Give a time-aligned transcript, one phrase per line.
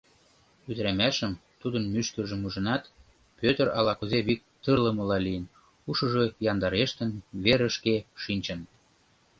[0.69, 2.83] Ӱдырамашым, тудын мӱшкыржым ужынат,
[3.39, 5.45] Пӧтыр ала-кузе вик тырлымыла лийын,
[5.89, 7.11] ушыжо яндарештын,
[7.43, 8.59] верышке шинчын.